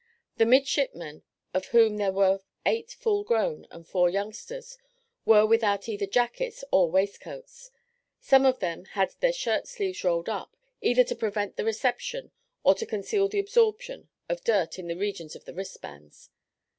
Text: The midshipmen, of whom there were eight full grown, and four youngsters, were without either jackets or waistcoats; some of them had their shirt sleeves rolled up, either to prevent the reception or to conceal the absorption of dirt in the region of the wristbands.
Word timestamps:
The 0.37 0.47
midshipmen, 0.47 1.21
of 1.53 1.65
whom 1.67 1.97
there 1.97 2.11
were 2.11 2.39
eight 2.65 2.89
full 2.89 3.23
grown, 3.23 3.67
and 3.69 3.87
four 3.87 4.09
youngsters, 4.09 4.79
were 5.25 5.45
without 5.45 5.87
either 5.87 6.07
jackets 6.07 6.63
or 6.71 6.89
waistcoats; 6.89 7.69
some 8.19 8.43
of 8.43 8.57
them 8.57 8.85
had 8.97 9.11
their 9.19 9.31
shirt 9.31 9.67
sleeves 9.67 10.03
rolled 10.03 10.27
up, 10.27 10.57
either 10.81 11.03
to 11.03 11.15
prevent 11.15 11.55
the 11.55 11.65
reception 11.65 12.31
or 12.63 12.73
to 12.73 12.85
conceal 12.87 13.27
the 13.29 13.37
absorption 13.37 14.09
of 14.27 14.43
dirt 14.43 14.79
in 14.79 14.87
the 14.87 14.97
region 14.97 15.29
of 15.35 15.45
the 15.45 15.53
wristbands. 15.53 16.31